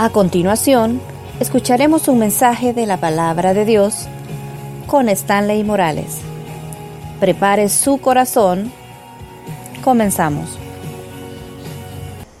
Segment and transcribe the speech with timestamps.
[0.00, 1.00] A continuación,
[1.40, 4.06] escucharemos un mensaje de la palabra de Dios
[4.86, 6.18] con Stanley Morales.
[7.18, 8.72] Prepare su corazón.
[9.82, 10.56] Comenzamos.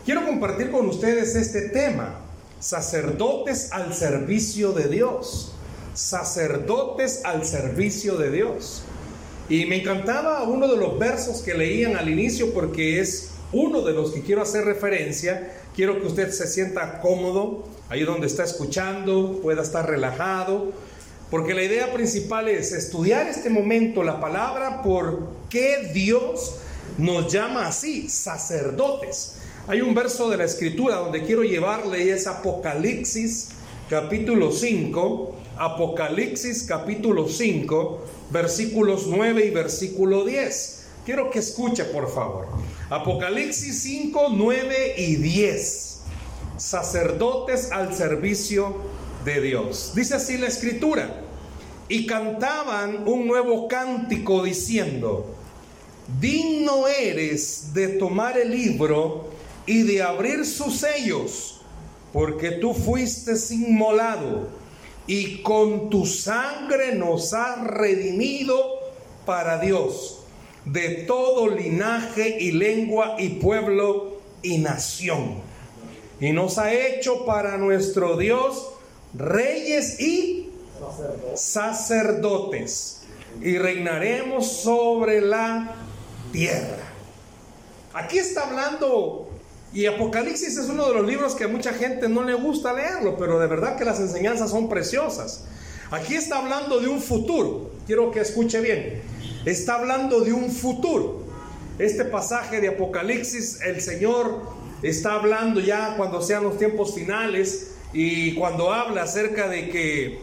[0.04, 2.20] Quiero compartir con ustedes este tema,
[2.60, 5.52] sacerdotes al servicio de Dios.
[5.94, 8.84] Sacerdotes al servicio de Dios.
[9.48, 13.94] Y me encantaba uno de los versos que leían al inicio porque es uno de
[13.94, 19.38] los que quiero hacer referencia Quiero que usted se sienta cómodo ahí donde está escuchando,
[19.40, 20.72] pueda estar relajado,
[21.30, 26.56] porque la idea principal es estudiar este momento la palabra, por qué Dios
[26.98, 29.36] nos llama así, sacerdotes.
[29.68, 33.50] Hay un verso de la escritura donde quiero llevarle y es Apocalipsis
[33.88, 40.77] capítulo 5, Apocalipsis capítulo 5, versículos 9 y versículo 10.
[41.08, 42.48] Quiero que escuche, por favor.
[42.90, 46.00] Apocalipsis 5, 9 y 10.
[46.58, 48.76] Sacerdotes al servicio
[49.24, 49.92] de Dios.
[49.94, 51.22] Dice así la escritura.
[51.88, 55.34] Y cantaban un nuevo cántico diciendo,
[56.20, 59.30] digno eres de tomar el libro
[59.64, 61.62] y de abrir sus sellos,
[62.12, 64.50] porque tú fuiste inmolado
[65.06, 68.62] y con tu sangre nos has redimido
[69.24, 70.17] para Dios
[70.72, 75.40] de todo linaje y lengua y pueblo y nación.
[76.20, 78.70] Y nos ha hecho para nuestro Dios
[79.14, 80.50] reyes y
[81.34, 83.02] sacerdotes.
[83.42, 85.74] Y reinaremos sobre la
[86.32, 86.78] tierra.
[87.94, 89.30] Aquí está hablando,
[89.72, 93.16] y Apocalipsis es uno de los libros que a mucha gente no le gusta leerlo,
[93.16, 95.44] pero de verdad que las enseñanzas son preciosas.
[95.90, 97.70] Aquí está hablando de un futuro.
[97.86, 99.02] Quiero que escuche bien
[99.50, 101.22] está hablando de un futuro.
[101.78, 104.42] Este pasaje de Apocalipsis, el Señor
[104.82, 110.20] está hablando ya cuando sean los tiempos finales y cuando habla acerca de que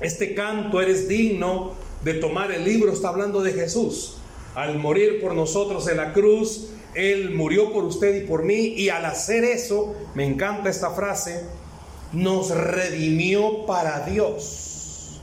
[0.00, 1.72] este canto eres digno
[2.04, 4.18] de tomar el libro, está hablando de Jesús.
[4.54, 8.90] Al morir por nosotros en la cruz, Él murió por usted y por mí y
[8.90, 11.44] al hacer eso, me encanta esta frase,
[12.12, 15.20] nos redimió para Dios.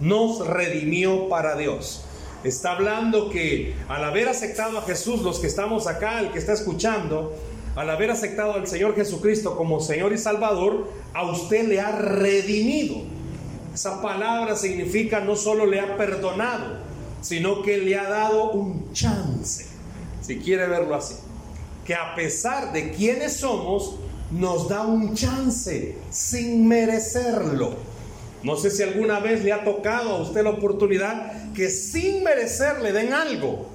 [0.00, 2.04] Nos redimió para Dios.
[2.44, 6.52] Está hablando que al haber aceptado a Jesús, los que estamos acá, el que está
[6.52, 7.32] escuchando,
[7.76, 12.96] al haber aceptado al Señor Jesucristo como Señor y Salvador, a usted le ha redimido.
[13.72, 16.78] Esa palabra significa no solo le ha perdonado,
[17.20, 19.66] sino que le ha dado un chance,
[20.20, 21.14] si quiere verlo así.
[21.84, 23.96] Que a pesar de quienes somos,
[24.32, 27.91] nos da un chance sin merecerlo.
[28.42, 32.80] No sé si alguna vez le ha tocado a usted la oportunidad que sin merecer
[32.80, 33.68] le den algo.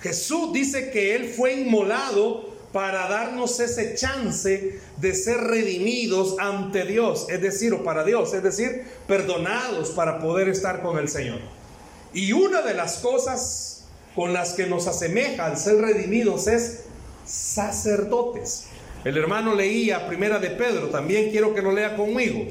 [0.00, 7.26] Jesús dice que Él fue inmolado para darnos ese chance de ser redimidos ante Dios,
[7.28, 11.40] es decir, o para Dios, es decir, perdonados para poder estar con el Señor.
[12.12, 13.84] Y una de las cosas
[14.14, 16.84] con las que nos asemeja al ser redimidos es
[17.24, 18.66] sacerdotes.
[19.04, 22.46] El hermano leía Primera de Pedro, también quiero que lo lea conmigo.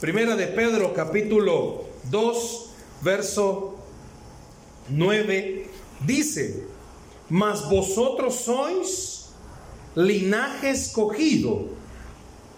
[0.00, 2.70] Primera de Pedro capítulo 2,
[3.00, 3.76] verso
[4.90, 5.70] 9,
[6.04, 6.66] dice,
[7.30, 9.30] mas vosotros sois
[9.94, 11.68] linaje escogido.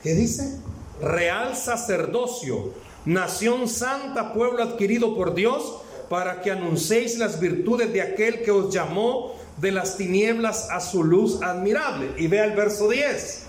[0.03, 0.59] ¿Qué dice?
[1.01, 2.73] Real sacerdocio,
[3.05, 5.77] nación santa, pueblo adquirido por Dios,
[6.11, 11.05] para que anunciéis las virtudes de aquel que os llamó de las tinieblas a su
[11.05, 12.15] luz admirable.
[12.17, 13.45] Y vea el verso 10.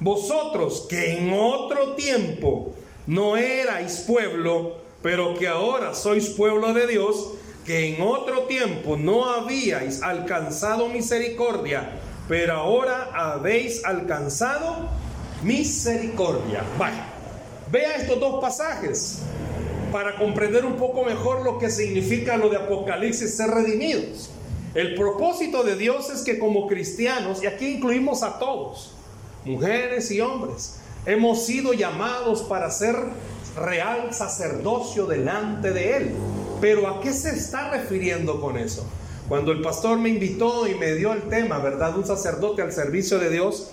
[0.00, 2.72] Vosotros que en otro tiempo
[3.10, 7.32] no erais pueblo, pero que ahora sois pueblo de Dios,
[7.66, 11.90] que en otro tiempo no habíais alcanzado misericordia,
[12.28, 14.88] pero ahora habéis alcanzado
[15.42, 16.62] misericordia.
[16.78, 17.04] Vaya,
[17.72, 19.22] vea estos dos pasajes
[19.90, 24.30] para comprender un poco mejor lo que significa lo de Apocalipsis ser redimidos.
[24.72, 28.92] El propósito de Dios es que como cristianos, y aquí incluimos a todos,
[29.44, 32.96] mujeres y hombres, Hemos sido llamados para ser
[33.56, 36.10] real sacerdocio delante de Él.
[36.60, 38.86] Pero ¿a qué se está refiriendo con eso?
[39.28, 41.96] Cuando el pastor me invitó y me dio el tema, ¿verdad?
[41.96, 43.70] Un sacerdote al servicio de Dios,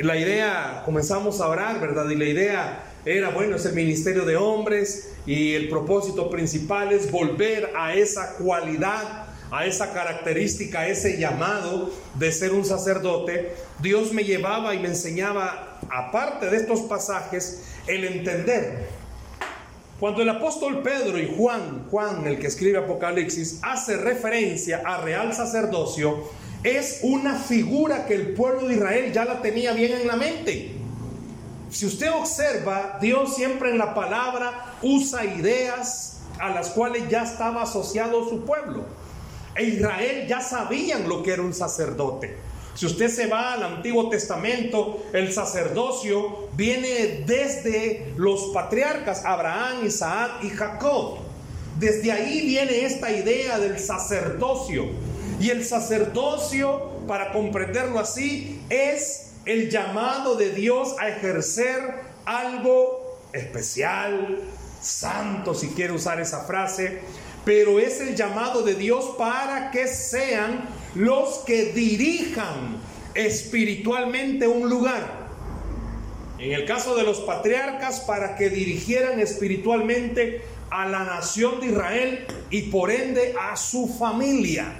[0.00, 2.08] la idea, comenzamos a orar, ¿verdad?
[2.08, 7.10] Y la idea era, bueno, es el ministerio de hombres y el propósito principal es
[7.10, 14.14] volver a esa cualidad a esa característica, a ese llamado de ser un sacerdote, Dios
[14.14, 18.88] me llevaba y me enseñaba, aparte de estos pasajes, el entender.
[20.00, 25.34] Cuando el apóstol Pedro y Juan, Juan el que escribe Apocalipsis, hace referencia a real
[25.34, 26.30] sacerdocio,
[26.64, 30.76] es una figura que el pueblo de Israel ya la tenía bien en la mente.
[31.70, 37.62] si usted observa, Dios siempre en la palabra usa ideas a las cuales ya estaba
[37.62, 39.01] asociado su pueblo.
[39.54, 42.36] E Israel ya sabían lo que era un sacerdote.
[42.74, 50.42] Si usted se va al Antiguo Testamento, el sacerdocio viene desde los patriarcas Abraham, Isaac
[50.42, 51.18] y Jacob.
[51.78, 54.86] Desde ahí viene esta idea del sacerdocio.
[55.38, 61.78] Y el sacerdocio, para comprenderlo así, es el llamado de Dios a ejercer
[62.24, 64.40] algo especial,
[64.80, 67.00] santo, si quiere usar esa frase,
[67.44, 72.76] pero es el llamado de Dios para que sean los que dirijan
[73.14, 75.22] espiritualmente un lugar.
[76.38, 82.26] En el caso de los patriarcas, para que dirigieran espiritualmente a la nación de Israel
[82.50, 84.72] y por ende a su familia.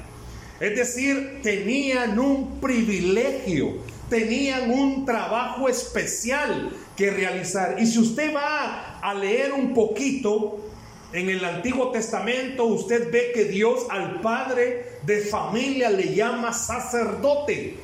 [0.59, 3.79] Es decir, tenían un privilegio,
[4.09, 7.77] tenían un trabajo especial que realizar.
[7.79, 10.72] Y si usted va a leer un poquito
[11.13, 17.77] en el Antiguo Testamento, usted ve que Dios al padre de familia le llama sacerdote.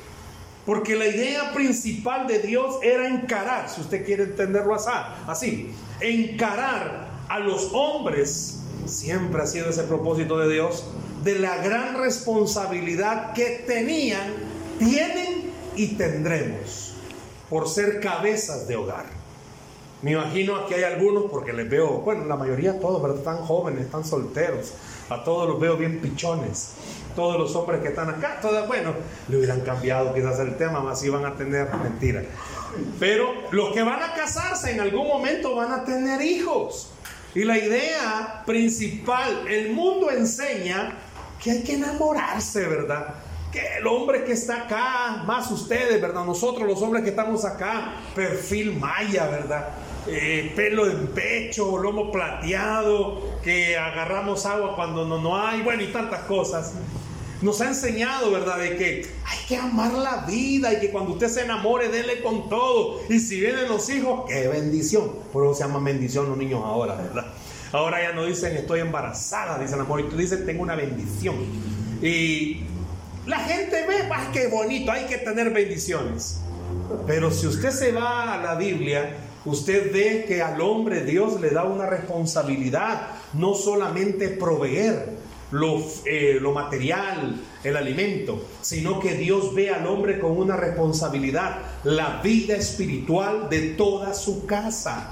[0.65, 7.39] Porque la idea principal de Dios era encarar, si usted quiere entenderlo así, encarar a
[7.39, 10.85] los hombres, siempre ha sido ese propósito de Dios,
[11.23, 14.33] de la gran responsabilidad que tenían,
[14.77, 16.93] tienen y tendremos
[17.49, 19.18] por ser cabezas de hogar.
[20.01, 23.17] Me imagino que hay algunos, porque les veo, bueno, la mayoría todos, ¿verdad?
[23.17, 24.73] Están jóvenes, están solteros.
[25.09, 26.75] A todos los veo bien pichones.
[27.15, 28.93] Todos los hombres que están acá, todos, bueno,
[29.27, 32.23] le hubieran cambiado quizás el tema, más iban a tener mentira.
[32.97, 36.91] Pero los que van a casarse en algún momento van a tener hijos.
[37.35, 40.93] Y la idea principal, el mundo enseña
[41.43, 43.15] que hay que enamorarse, ¿verdad?
[43.51, 46.23] Que el hombre que está acá, más ustedes, ¿verdad?
[46.23, 49.69] Nosotros los hombres que estamos acá, perfil maya, ¿verdad?
[50.11, 55.87] Eh, pelo en pecho, lomo plateado, que agarramos agua cuando no, no hay, bueno, y
[55.87, 56.73] tantas cosas.
[57.41, 61.29] Nos ha enseñado, ¿verdad?, de que hay que amar la vida y que cuando usted
[61.29, 62.99] se enamore, déle con todo.
[63.09, 65.11] Y si vienen los hijos, qué bendición.
[65.31, 67.27] Por eso se llama bendición los niños ahora, ¿verdad?
[67.71, 71.35] Ahora ya no dicen estoy embarazada, dicen amor, y tú dices tengo una bendición.
[72.01, 72.63] Y
[73.25, 76.41] la gente ve, ah, qué bonito, hay que tener bendiciones.
[77.05, 79.15] Pero si usted se va a la Biblia,
[79.45, 85.17] usted ve que al hombre Dios le da una responsabilidad, no solamente proveer,
[85.51, 91.57] lo, eh, lo material, el alimento, sino que Dios ve al hombre con una responsabilidad,
[91.83, 95.11] la vida espiritual de toda su casa.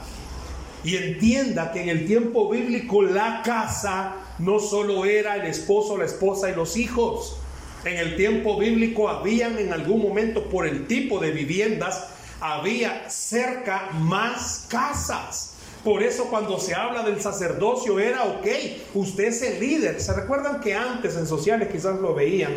[0.84, 6.06] Y entienda que en el tiempo bíblico la casa no solo era el esposo, la
[6.06, 7.38] esposa y los hijos.
[7.84, 12.08] En el tiempo bíblico habían en algún momento por el tipo de viviendas,
[12.40, 15.54] había cerca más casas.
[15.84, 18.48] Por eso cuando se habla del sacerdocio era, ok,
[18.94, 20.02] usted es el líder.
[20.02, 22.54] ¿Se recuerdan que antes en sociales quizás lo veían?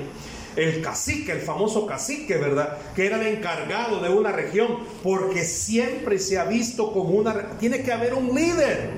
[0.57, 2.79] El cacique, el famoso cacique, ¿verdad?
[2.97, 7.51] Que era el encargado de una región, porque siempre se ha visto como una...
[7.59, 8.91] Tiene que haber un líder.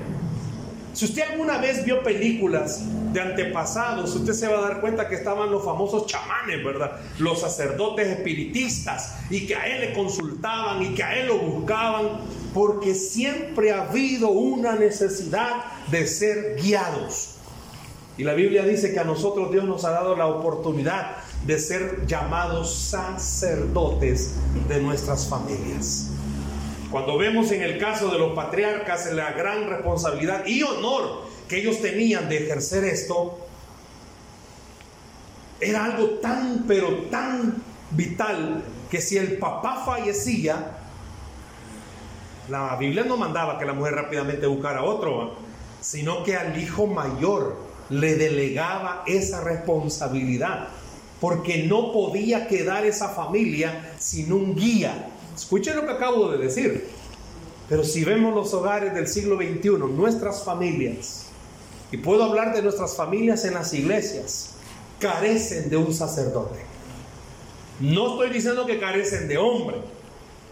[0.93, 5.15] Si usted alguna vez vio películas de antepasados, usted se va a dar cuenta que
[5.15, 6.99] estaban los famosos chamanes, ¿verdad?
[7.17, 12.19] Los sacerdotes espiritistas y que a él le consultaban y que a él lo buscaban
[12.53, 17.35] porque siempre ha habido una necesidad de ser guiados.
[18.15, 22.05] Y la Biblia dice que a nosotros Dios nos ha dado la oportunidad de ser
[22.05, 24.35] llamados sacerdotes
[24.67, 26.12] de nuestras familias.
[26.93, 31.81] Cuando vemos en el caso de los patriarcas la gran responsabilidad y honor que ellos
[31.81, 33.39] tenían de ejercer esto,
[35.59, 40.77] era algo tan, pero tan vital que si el papá fallecía,
[42.49, 45.33] la Biblia no mandaba que la mujer rápidamente buscara otro,
[45.81, 47.57] sino que al hijo mayor
[47.89, 50.67] le delegaba esa responsabilidad,
[51.19, 55.09] porque no podía quedar esa familia sin un guía.
[55.35, 56.89] Escuchen lo que acabo de decir.
[57.69, 61.25] Pero si vemos los hogares del siglo XXI, nuestras familias,
[61.91, 64.55] y puedo hablar de nuestras familias en las iglesias,
[64.99, 66.59] carecen de un sacerdote.
[67.79, 69.77] No estoy diciendo que carecen de hombre,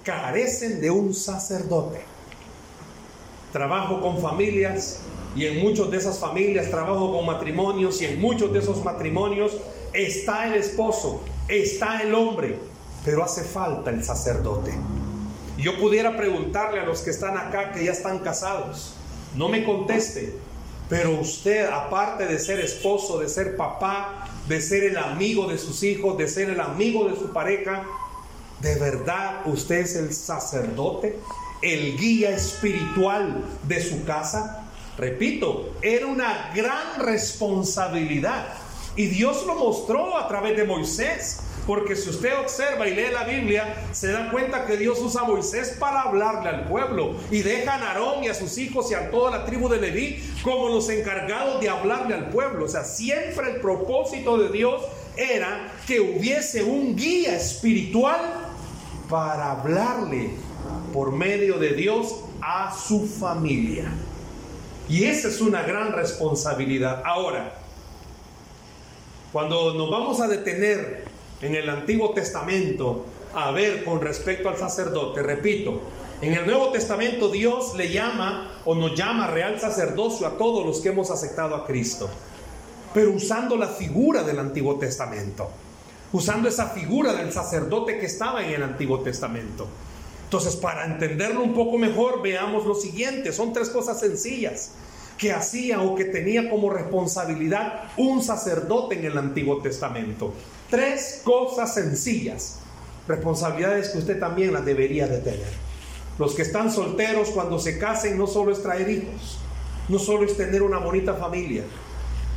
[0.04, 2.02] carecen de un sacerdote.
[3.52, 5.00] Trabajo con familias
[5.36, 9.58] y en muchas de esas familias trabajo con matrimonios y en muchos de esos matrimonios
[9.94, 12.58] está el esposo, está el hombre,
[13.06, 14.74] pero hace falta el sacerdote.
[15.58, 18.94] Yo pudiera preguntarle a los que están acá que ya están casados,
[19.36, 20.36] no me conteste,
[20.90, 25.84] pero usted aparte de ser esposo, de ser papá, de ser el amigo de sus
[25.84, 27.86] hijos, de ser el amigo de su pareja,
[28.62, 31.18] ¿De verdad usted es el sacerdote?
[31.62, 34.66] el guía espiritual de su casa?
[34.98, 38.48] Repito, era una gran responsabilidad.
[38.96, 41.40] Y Dios lo mostró a través de Moisés.
[41.68, 45.26] Porque si usted observa y lee la Biblia, se da cuenta que Dios usa a
[45.26, 47.16] Moisés para hablarle al pueblo.
[47.30, 50.24] Y deja a Aarón y a sus hijos y a toda la tribu de Leví
[50.44, 52.66] como los encargados de hablarle al pueblo.
[52.66, 54.82] O sea, siempre el propósito de Dios
[55.16, 58.20] era que hubiese un guía espiritual
[59.10, 60.32] para hablarle
[60.94, 63.92] por medio de Dios a su familia.
[64.90, 67.04] Y esa es una gran responsabilidad.
[67.06, 67.54] Ahora,
[69.32, 71.06] cuando nos vamos a detener
[71.42, 75.82] en el Antiguo Testamento a ver con respecto al sacerdote, repito,
[76.22, 80.80] en el Nuevo Testamento Dios le llama o nos llama real sacerdocio a todos los
[80.82, 82.10] que hemos aceptado a Cristo,
[82.94, 85.50] pero usando la figura del Antiguo Testamento,
[86.12, 89.68] usando esa figura del sacerdote que estaba en el Antiguo Testamento.
[90.26, 94.72] Entonces, para entenderlo un poco mejor, veamos lo siguiente, son tres cosas sencillas
[95.22, 100.34] que hacía o que tenía como responsabilidad un sacerdote en el Antiguo Testamento.
[100.68, 102.58] Tres cosas sencillas,
[103.08, 105.54] responsabilidades que usted también las debería de tener.
[106.18, 109.38] Los que están solteros cuando se casen no solo es traer hijos,
[109.90, 111.66] no solo es tener una bonita familia.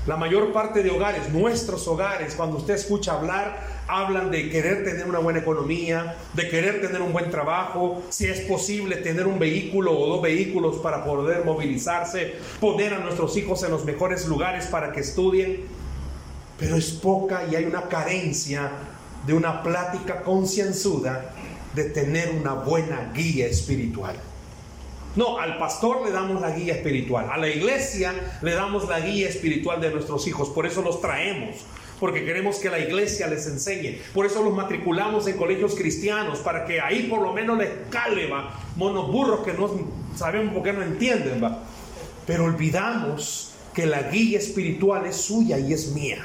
[0.06, 5.06] La mayor parte de hogares, nuestros hogares, cuando usted escucha hablar, hablan de querer tener
[5.06, 9.98] una buena economía, de querer tener un buen trabajo, si es posible tener un vehículo
[9.98, 14.92] o dos vehículos para poder movilizarse, poner a nuestros hijos en los mejores lugares para
[14.92, 15.84] que estudien
[16.58, 18.70] pero es poca y hay una carencia
[19.26, 21.32] de una plática concienzuda
[21.74, 24.16] de tener una buena guía espiritual.
[25.16, 29.28] No, al pastor le damos la guía espiritual, a la iglesia le damos la guía
[29.28, 31.56] espiritual de nuestros hijos, por eso los traemos,
[32.00, 36.64] porque queremos que la iglesia les enseñe, por eso los matriculamos en colegios cristianos, para
[36.64, 39.70] que ahí por lo menos les cale, va, monos burros que no
[40.16, 41.62] sabemos por qué no entienden, va.
[42.26, 46.24] Pero olvidamos que la guía espiritual es suya y es mía.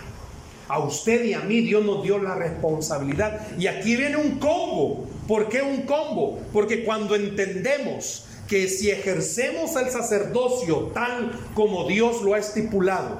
[0.67, 3.47] A usted y a mí Dios nos dio la responsabilidad.
[3.57, 5.07] Y aquí viene un combo.
[5.27, 6.39] ¿Por qué un combo?
[6.53, 13.19] Porque cuando entendemos que si ejercemos el sacerdocio tal como Dios lo ha estipulado,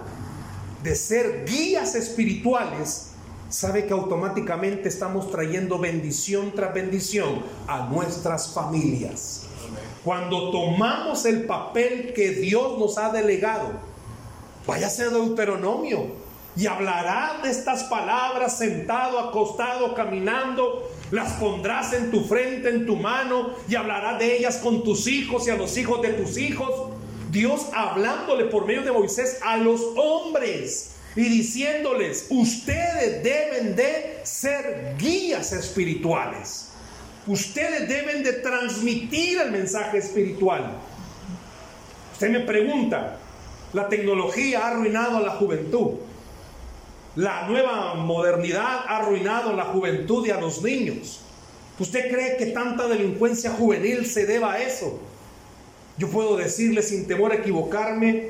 [0.83, 3.11] de ser guías espirituales,
[3.47, 9.43] sabe que automáticamente estamos trayendo bendición tras bendición a nuestras familias.
[10.03, 13.71] Cuando tomamos el papel que Dios nos ha delegado,
[14.65, 16.07] váyase a Deuteronomio,
[16.55, 20.89] y hablará de estas palabras sentado, acostado, caminando.
[21.11, 25.47] Las pondrás en tu frente, en tu mano, y hablará de ellas con tus hijos
[25.47, 26.91] y a los hijos de tus hijos.
[27.31, 34.95] Dios hablándole por medio de Moisés a los hombres y diciéndoles, ustedes deben de ser
[34.97, 36.69] guías espirituales.
[37.27, 40.77] Ustedes deben de transmitir el mensaje espiritual.
[42.13, 43.17] Usted me pregunta,
[43.73, 45.95] la tecnología ha arruinado a la juventud.
[47.15, 51.21] La nueva modernidad ha arruinado la juventud y a los niños.
[51.79, 54.99] ¿Usted cree que tanta delincuencia juvenil se deba a eso?
[55.97, 58.29] Yo puedo decirle sin temor a equivocarme,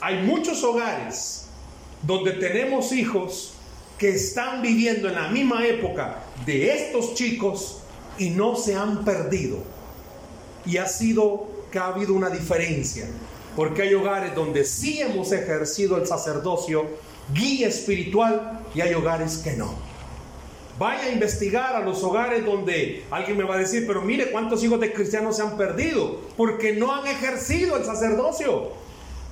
[0.00, 1.46] hay muchos hogares
[2.02, 3.52] donde tenemos hijos
[3.96, 7.82] que están viviendo en la misma época de estos chicos
[8.18, 9.58] y no se han perdido.
[10.66, 13.06] Y ha sido que ha habido una diferencia,
[13.54, 16.86] porque hay hogares donde sí hemos ejercido el sacerdocio
[17.32, 19.74] guía espiritual y hay hogares que no.
[20.78, 24.64] Vaya a investigar a los hogares donde alguien me va a decir, pero mire cuántos
[24.64, 28.70] hijos de cristianos se han perdido porque no han ejercido el sacerdocio.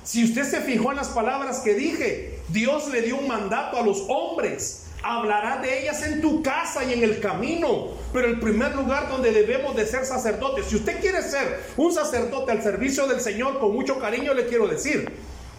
[0.03, 3.81] Si usted se fijó en las palabras que dije, Dios le dio un mandato a
[3.81, 4.85] los hombres.
[5.01, 7.87] Hablará de ellas en tu casa y en el camino.
[8.13, 12.51] Pero el primer lugar donde debemos de ser sacerdotes, si usted quiere ser un sacerdote
[12.51, 15.09] al servicio del Señor, con mucho cariño le quiero decir,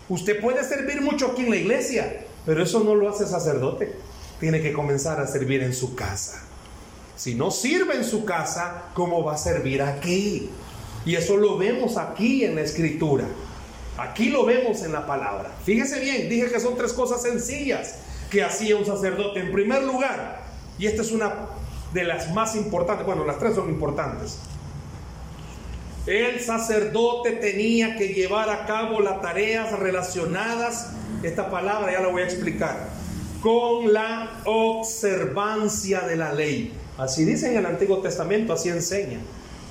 [0.09, 3.95] usted puede servir mucho aquí en la iglesia, pero eso no lo hace sacerdote.
[4.39, 6.43] Tiene que comenzar a servir en su casa.
[7.17, 10.51] Si no sirve en su casa, ¿cómo va a servir aquí?
[11.05, 13.25] Y eso lo vemos aquí en la escritura.
[13.99, 15.51] Aquí lo vemos en la palabra.
[15.65, 17.97] Fíjese bien, dije que son tres cosas sencillas
[18.31, 19.41] que hacía un sacerdote.
[19.41, 20.43] En primer lugar,
[20.79, 21.35] y esta es una
[21.93, 24.39] de las más importantes, bueno, las tres son importantes.
[26.07, 32.23] El sacerdote tenía que llevar a cabo las tareas relacionadas esta palabra ya la voy
[32.23, 32.89] a explicar.
[33.43, 36.73] Con la observancia de la ley.
[36.99, 39.19] Así dice en el Antiguo Testamento, así enseña.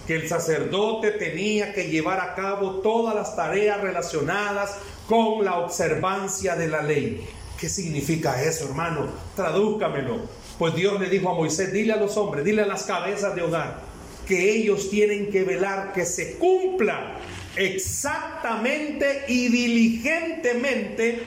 [0.08, 4.76] Que el sacerdote tenía que llevar a cabo todas las tareas relacionadas
[5.08, 7.28] con la observancia de la ley.
[7.60, 9.08] ¿Qué significa eso, hermano?
[9.36, 10.22] Tradúzcamelo.
[10.58, 13.44] Pues Dios le dijo a Moisés, dile a los hombres, dile a las cabezas de
[13.44, 13.82] hogar,
[14.28, 17.18] que ellos tienen que velar que se cumpla
[17.56, 21.24] exactamente y diligentemente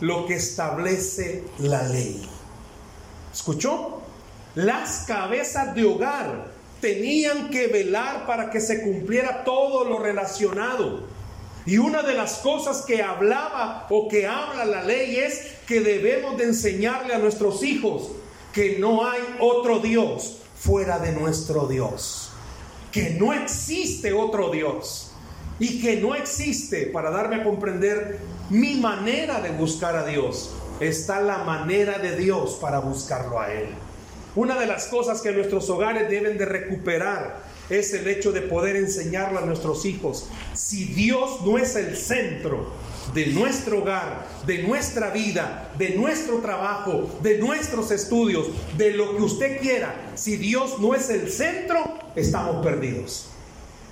[0.00, 2.28] lo que establece la ley.
[3.32, 4.00] ¿Escuchó?
[4.54, 11.04] Las cabezas de hogar tenían que velar para que se cumpliera todo lo relacionado.
[11.66, 16.36] Y una de las cosas que hablaba o que habla la ley es que debemos
[16.36, 18.10] de enseñarle a nuestros hijos
[18.52, 22.30] que no hay otro Dios fuera de nuestro Dios.
[22.92, 25.03] Que no existe otro Dios.
[25.58, 28.18] Y que no existe, para darme a comprender
[28.50, 33.68] mi manera de buscar a Dios, está la manera de Dios para buscarlo a Él.
[34.36, 38.76] Una de las cosas que nuestros hogares deben de recuperar es el hecho de poder
[38.76, 40.28] enseñarle a nuestros hijos.
[40.54, 42.72] Si Dios no es el centro
[43.14, 49.22] de nuestro hogar, de nuestra vida, de nuestro trabajo, de nuestros estudios, de lo que
[49.22, 53.28] usted quiera, si Dios no es el centro, estamos perdidos.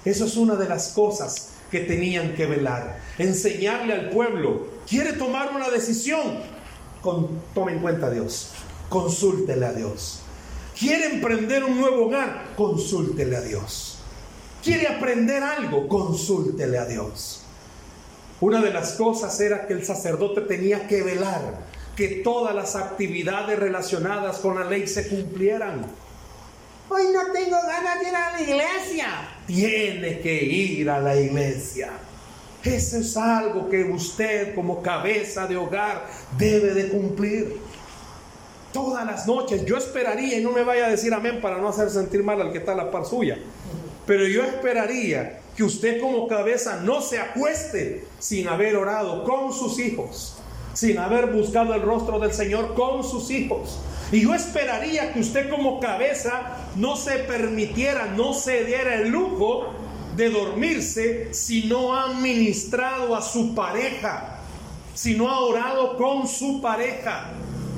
[0.05, 2.99] Eso es una de las cosas que tenían que velar.
[3.19, 6.41] Enseñarle al pueblo, quiere tomar una decisión,
[7.55, 8.51] tome en cuenta a Dios,
[8.89, 10.21] consúltele a Dios.
[10.79, 13.99] Quiere emprender un nuevo hogar, consúltele a Dios.
[14.63, 17.43] Quiere aprender algo, consúltele a Dios.
[18.41, 21.65] Una de las cosas era que el sacerdote tenía que velar
[21.97, 25.87] que todas las actividades relacionadas con la ley se cumplieran.
[26.89, 29.09] Hoy no tengo ganas de ir a la iglesia.
[29.47, 31.91] Tiene que ir a la iglesia.
[32.63, 36.07] Eso es algo que usted como cabeza de hogar
[36.39, 37.57] debe de cumplir.
[38.73, 41.91] Todas las noches yo esperaría, y no me vaya a decir amén para no hacer
[41.91, 43.39] sentir mal al que está a la par suya,
[44.07, 49.79] pero yo esperaría que usted como cabeza no se acueste sin haber orado con sus
[49.79, 50.37] hijos,
[50.73, 53.79] sin haber buscado el rostro del Señor con sus hijos.
[54.13, 59.75] Y yo esperaría que usted como cabeza no se permitiera, no se diera el lujo
[60.17, 64.41] de dormirse si no ha ministrado a su pareja,
[64.95, 67.31] si no ha orado con su pareja.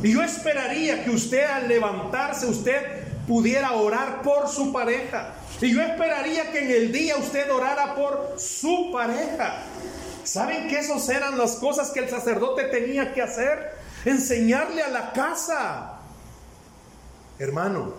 [0.02, 5.34] Y yo esperaría que usted al levantarse, usted pudiera orar por su pareja.
[5.60, 9.62] Y yo esperaría que en el día usted orara por su pareja.
[10.24, 13.76] ¿Saben que esas eran las cosas que el sacerdote tenía que hacer?
[14.04, 15.93] Enseñarle a la casa.
[17.38, 17.92] Hermano,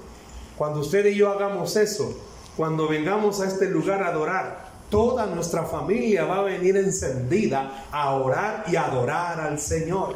[0.58, 2.17] cuando usted y yo hagamos eso,
[2.56, 8.13] cuando vengamos a este lugar a adorar, toda nuestra familia va a venir encendida a
[8.13, 10.15] orar y adorar al Señor.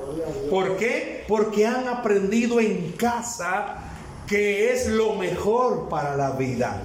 [0.50, 1.26] ¿Por qué?
[1.28, 3.78] Porque han aprendido en casa
[4.26, 6.82] que es lo mejor para la vida.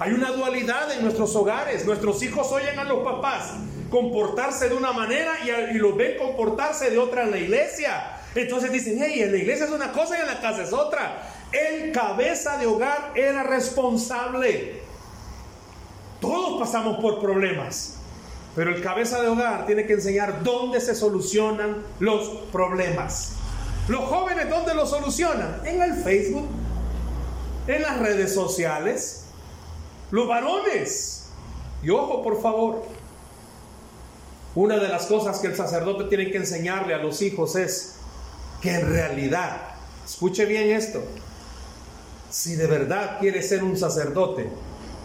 [0.00, 1.84] Hay una dualidad en nuestros hogares.
[1.84, 3.52] Nuestros hijos oyen a los papás
[3.90, 8.16] comportarse de una manera y, los ven comportarse de otra en la iglesia.
[8.34, 11.22] Entonces dicen, hey, en la iglesia es una cosa y en la casa es otra.
[11.52, 14.80] El cabeza de hogar era responsable.
[16.20, 17.94] Todos pasamos por problemas.
[18.54, 23.32] Pero el cabeza de hogar tiene que enseñar dónde se solucionan los problemas.
[23.88, 25.60] Los jóvenes, ¿dónde lo solucionan?
[25.64, 26.48] En el Facebook,
[27.66, 29.24] en las redes sociales,
[30.10, 31.26] los varones.
[31.82, 32.84] Y ojo, por favor,
[34.54, 37.94] una de las cosas que el sacerdote tiene que enseñarle a los hijos es
[38.60, 39.56] que en realidad,
[40.04, 41.02] escuche bien esto,
[42.32, 44.48] si de verdad quiere ser un sacerdote,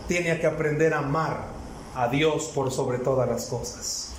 [0.08, 1.50] tiene que aprender a amar
[1.94, 4.14] a Dios por sobre todas las cosas.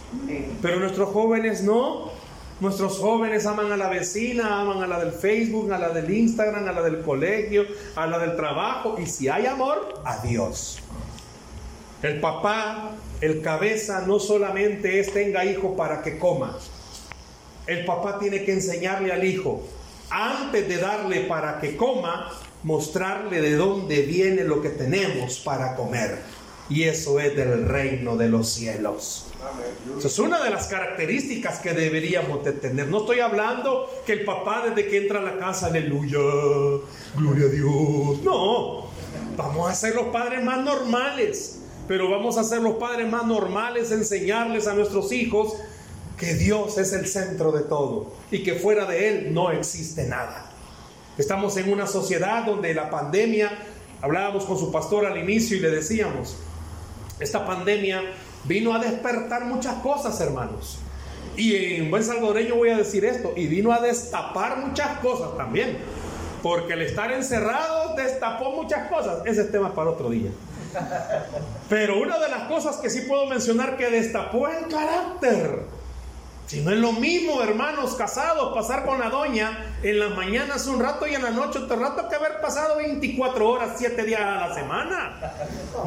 [0.60, 2.10] Pero nuestros jóvenes no.
[2.60, 6.68] Nuestros jóvenes aman a la vecina, aman a la del Facebook, a la del Instagram,
[6.68, 8.96] a la del colegio, a la del trabajo.
[8.98, 10.80] Y si hay amor, a Dios.
[12.02, 12.90] El papá,
[13.20, 16.58] el cabeza, no solamente es tenga hijo para que coma.
[17.66, 19.62] El papá tiene que enseñarle al hijo,
[20.10, 22.28] antes de darle para que coma,
[22.62, 26.18] mostrarle de dónde viene lo que tenemos para comer.
[26.68, 29.26] Y eso es del reino de los cielos.
[29.96, 32.88] Esa es una de las características que deberíamos de tener.
[32.88, 36.18] No estoy hablando que el papá desde que entra a la casa, aleluya,
[37.16, 38.22] gloria a Dios.
[38.22, 38.86] No,
[39.36, 41.60] vamos a ser los padres más normales.
[41.86, 45.54] Pero vamos a ser los padres más normales, enseñarles a nuestros hijos
[46.18, 50.47] que Dios es el centro de todo y que fuera de Él no existe nada.
[51.18, 53.50] Estamos en una sociedad donde la pandemia,
[54.00, 56.36] hablábamos con su pastor al inicio y le decíamos,
[57.18, 58.02] esta pandemia
[58.44, 60.78] vino a despertar muchas cosas, hermanos.
[61.36, 65.78] Y en buen salvadoreño voy a decir esto, y vino a destapar muchas cosas también.
[66.40, 69.26] Porque el estar encerrado destapó muchas cosas.
[69.26, 70.30] Ese es tema para otro día.
[71.68, 75.77] Pero una de las cosas que sí puedo mencionar que destapó el carácter.
[76.48, 80.80] Si no es lo mismo, hermanos casados, pasar con la doña en las mañanas un
[80.80, 84.48] rato y en la noche otro rato que haber pasado 24 horas, 7 días a
[84.48, 85.20] la semana.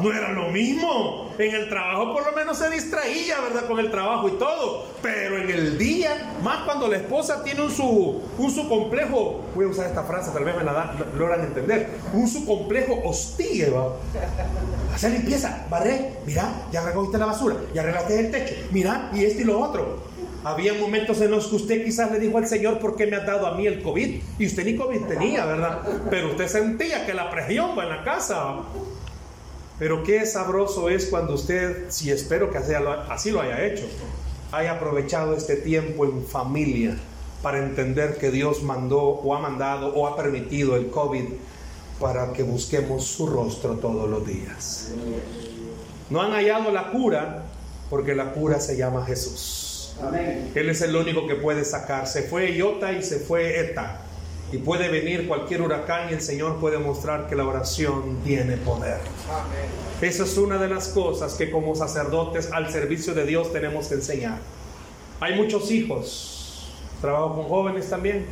[0.00, 1.34] No era lo mismo.
[1.36, 3.66] En el trabajo por lo menos se distraía, ¿verdad?
[3.66, 4.86] Con el trabajo y todo.
[5.02, 9.64] Pero en el día, más cuando la esposa tiene un su, un su complejo, voy
[9.64, 13.74] a usar esta frase, tal vez me la da, logran entender, un su complejo hostil,
[13.74, 13.96] ¿va?
[14.94, 19.40] Hacer limpieza, barré, mira, ya recogiste la basura, ya arreglaste el techo, mira, y esto
[19.40, 20.11] y lo otro.
[20.44, 23.20] Había momentos en los que usted quizás le dijo al Señor, ¿por qué me ha
[23.20, 24.20] dado a mí el COVID?
[24.38, 25.82] Y usted ni COVID tenía, ¿verdad?
[26.10, 28.56] Pero usted sentía que la presión va en la casa.
[29.78, 33.84] Pero qué sabroso es cuando usted, si espero que así lo haya hecho,
[34.50, 36.96] haya aprovechado este tiempo en familia
[37.40, 41.24] para entender que Dios mandó o ha mandado o ha permitido el COVID
[42.00, 44.90] para que busquemos su rostro todos los días.
[46.10, 47.44] No han hallado la cura
[47.88, 49.71] porque la cura se llama Jesús.
[50.54, 52.06] Él es el único que puede sacar.
[52.06, 54.00] Se fue Iota y se fue Eta.
[54.52, 58.98] Y puede venir cualquier huracán y el Señor puede mostrar que la oración tiene poder.
[60.02, 63.94] Esa es una de las cosas que como sacerdotes al servicio de Dios tenemos que
[63.94, 64.38] enseñar.
[65.20, 66.68] Hay muchos hijos.
[67.00, 68.26] Trabajo con jóvenes también.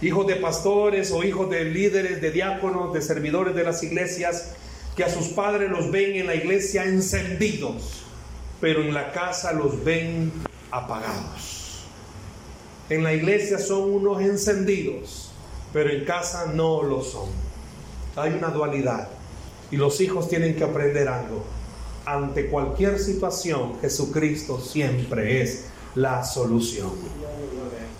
[0.00, 4.52] Hijos de pastores o hijos de líderes, de diáconos, de servidores de las iglesias,
[4.96, 8.02] que a sus padres los ven en la iglesia encendidos,
[8.60, 10.32] pero en la casa los ven
[10.72, 11.84] apagados.
[12.88, 15.30] En la iglesia son unos encendidos,
[15.72, 17.28] pero en casa no lo son.
[18.16, 19.08] Hay una dualidad
[19.70, 21.44] y los hijos tienen que aprender algo.
[22.04, 26.90] Ante cualquier situación, Jesucristo siempre es la solución.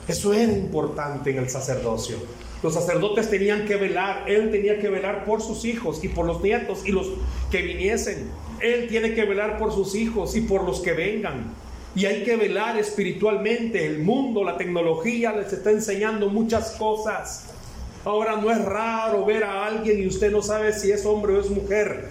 [0.09, 2.17] Eso era importante en el sacerdocio.
[2.63, 6.43] Los sacerdotes tenían que velar, él tenía que velar por sus hijos y por los
[6.43, 7.09] nietos y los
[7.51, 8.31] que viniesen.
[8.61, 11.55] Él tiene que velar por sus hijos y por los que vengan.
[11.95, 13.85] Y hay que velar espiritualmente.
[13.87, 17.45] El mundo, la tecnología les está enseñando muchas cosas.
[18.05, 21.41] Ahora no es raro ver a alguien y usted no sabe si es hombre o
[21.41, 22.09] es mujer.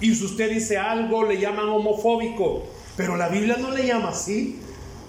[0.00, 2.64] Y si usted dice algo, le llaman homofóbico.
[2.96, 4.60] Pero la Biblia no le llama así.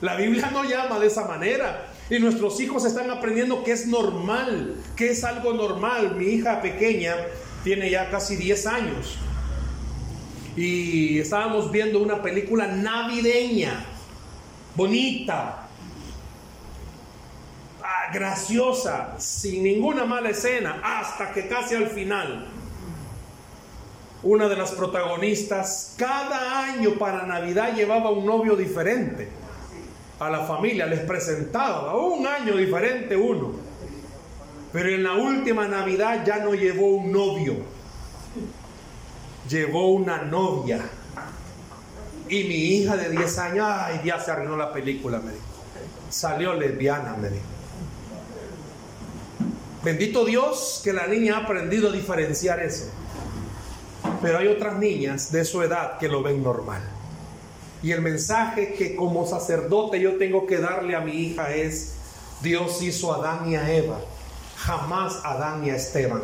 [0.01, 1.91] La Biblia no llama de esa manera.
[2.09, 6.15] Y nuestros hijos están aprendiendo que es normal, que es algo normal.
[6.15, 7.15] Mi hija pequeña
[7.63, 9.17] tiene ya casi 10 años.
[10.55, 13.85] Y estábamos viendo una película navideña
[14.75, 15.67] bonita,
[17.81, 22.47] ah, graciosa, sin ninguna mala escena, hasta que casi al final,
[24.23, 29.29] una de las protagonistas cada año para Navidad llevaba un novio diferente
[30.19, 33.53] a la familia, les presentaba un año diferente uno.
[34.73, 37.55] Pero en la última Navidad ya no llevó un novio,
[39.47, 40.81] llevó una novia.
[42.27, 45.43] Y mi hija de 10 años, ay, ya se arruinó la película, me dijo.
[46.09, 47.45] Salió lesbiana, me dijo.
[49.83, 52.85] Bendito Dios que la niña ha aprendido a diferenciar eso.
[54.21, 56.81] Pero hay otras niñas de su edad que lo ven normal.
[57.83, 61.93] Y el mensaje que como sacerdote yo tengo que darle a mi hija es,
[62.41, 63.99] Dios hizo a Adán y a Eva,
[64.57, 66.21] jamás a Adán y a Esteban.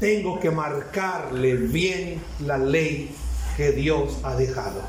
[0.00, 3.14] Tengo que marcarle bien la ley
[3.56, 4.82] que Dios ha dejado.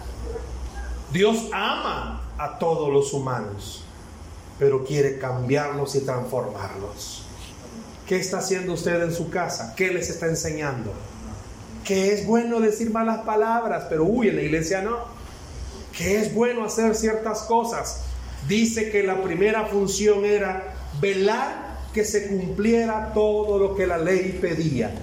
[1.12, 3.84] Dios ama a todos los humanos,
[4.60, 7.24] pero quiere cambiarlos y transformarlos.
[8.08, 9.74] ¿Qué está haciendo usted en su casa?
[9.76, 10.94] ¿Qué les está enseñando?
[11.84, 14.98] Que es bueno decir malas palabras, pero uy, en la iglesia no.
[15.96, 18.02] Que es bueno hacer ciertas cosas.
[18.48, 24.38] Dice que la primera función era velar que se cumpliera todo lo que la ley
[24.42, 24.94] pedía.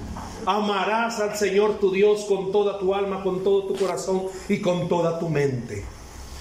[0.47, 4.89] Amarás al Señor tu Dios con toda tu alma, con todo tu corazón y con
[4.89, 5.85] toda tu mente.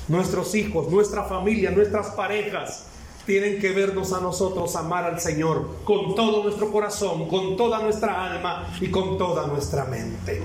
[0.08, 2.86] Nuestros hijos, nuestra familia, nuestras parejas
[3.26, 8.32] tienen que vernos a nosotros amar al Señor con todo nuestro corazón, con toda nuestra
[8.32, 10.42] alma y con toda nuestra mente.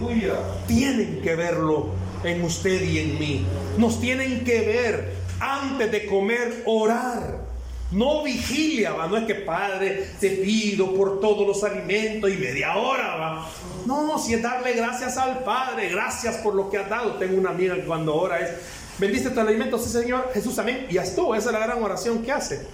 [0.66, 1.86] Tienen que verlo
[2.22, 3.46] en usted y en mí.
[3.78, 7.45] Nos tienen que ver antes de comer, orar.
[7.92, 9.07] No vigilia, ¿va?
[9.07, 13.14] no es que Padre, te pido por todos los alimentos y media hora.
[13.16, 13.51] ¿va?
[13.87, 17.14] No, si es darle gracias al Padre, gracias por lo que has dado.
[17.14, 18.51] Tengo una amiga que cuando ora es,
[18.99, 20.87] bendice tu alimento, sí Señor, Jesús también.
[20.90, 22.66] Y estuvo, esa es la gran oración que hace.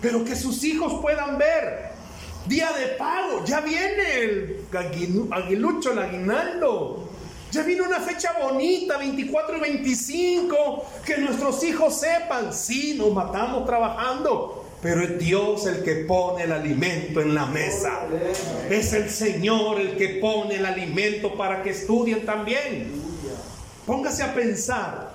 [0.00, 1.90] Pero que sus hijos puedan ver.
[2.46, 4.66] Día de pago, ya viene el
[5.30, 7.09] aguilucho, el aguinaldo.
[7.50, 13.66] Ya vino una fecha bonita, 24 y 25, que nuestros hijos sepan, sí, nos matamos
[13.66, 18.06] trabajando, pero es Dios el que pone el alimento en la mesa.
[18.70, 22.92] Es el Señor el que pone el alimento para que estudien también.
[23.84, 25.14] Póngase a pensar,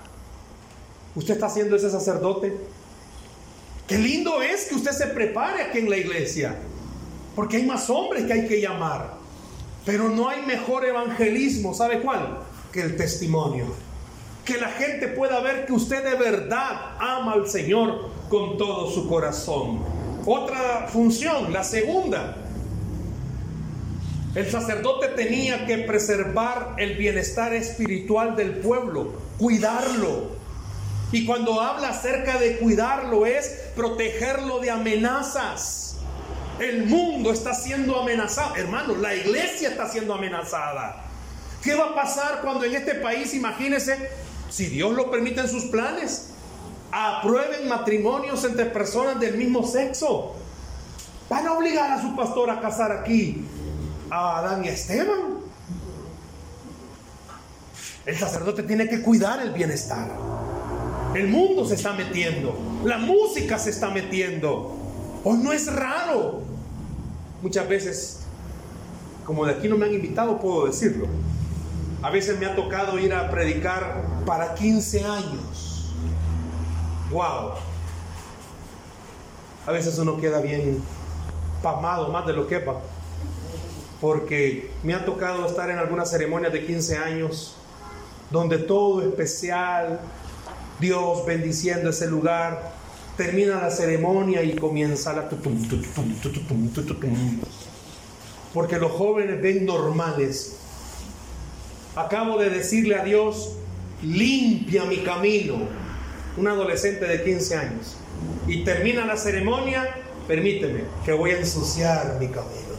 [1.16, 2.54] ¿usted está haciendo ese sacerdote?
[3.88, 6.56] Qué lindo es que usted se prepare aquí en la iglesia,
[7.34, 9.25] porque hay más hombres que hay que llamar.
[9.86, 12.40] Pero no hay mejor evangelismo, ¿sabe cuál?
[12.72, 13.66] Que el testimonio.
[14.44, 19.08] Que la gente pueda ver que usted de verdad ama al Señor con todo su
[19.08, 19.82] corazón.
[20.26, 22.38] Otra función, la segunda.
[24.34, 30.32] El sacerdote tenía que preservar el bienestar espiritual del pueblo, cuidarlo.
[31.12, 35.85] Y cuando habla acerca de cuidarlo es protegerlo de amenazas.
[36.60, 38.56] El mundo está siendo amenazado.
[38.56, 41.04] Hermano, la iglesia está siendo amenazada.
[41.62, 44.10] ¿Qué va a pasar cuando en este país, imagínense,
[44.50, 46.30] si Dios lo permite en sus planes,
[46.92, 50.36] aprueben matrimonios entre personas del mismo sexo?
[51.30, 53.46] Van a obligar a su pastor a casar aquí
[54.10, 55.40] a Adán y a Esteban.
[58.06, 60.08] El sacerdote tiene que cuidar el bienestar.
[61.16, 62.56] El mundo se está metiendo.
[62.84, 64.85] La música se está metiendo.
[65.28, 66.44] Hoy no es raro.
[67.42, 68.20] Muchas veces,
[69.26, 71.08] como de aquí no me han invitado, puedo decirlo.
[72.04, 75.92] A veces me ha tocado ir a predicar para 15 años.
[77.10, 77.54] Wow.
[79.66, 80.84] A veces uno queda bien
[81.64, 82.82] pasmado, más de lo que va.
[84.00, 87.56] Porque me ha tocado estar en algunas ceremonias de 15 años
[88.30, 90.00] donde todo especial,
[90.80, 92.85] Dios bendiciendo ese lugar,
[93.18, 95.30] termina la ceremonia y comienza la
[98.54, 100.58] porque los jóvenes ven normales.
[101.96, 103.58] Acabo de decirle a Dios,
[104.02, 105.58] limpia mi camino.
[106.38, 107.98] Un adolescente de 15 años.
[108.48, 109.96] Y termina la ceremonia,
[110.28, 112.76] permíteme, que voy a ensuciar mi camino.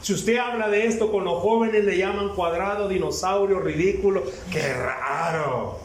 [0.00, 4.24] Si usted habla de esto con los jóvenes, le llaman cuadrado, dinosaurio, ridículo.
[4.50, 5.78] ¡Qué raro!